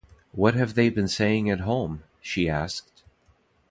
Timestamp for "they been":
0.73-1.07